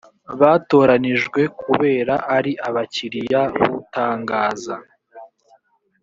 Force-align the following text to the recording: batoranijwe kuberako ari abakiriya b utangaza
batoranijwe 0.39 1.41
kuberako 1.59 2.27
ari 2.37 2.51
abakiriya 2.67 3.41
b 3.49 3.53
utangaza 3.79 4.75